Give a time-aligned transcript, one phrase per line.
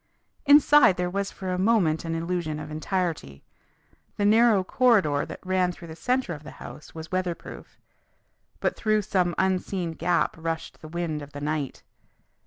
[0.47, 3.43] Inside there was for a moment an illusion of entirety.
[4.17, 7.77] The narrow corridor that ran through the centre of the house was weatherproof.
[8.59, 11.83] But through some unseen gap rushed the wind of the night.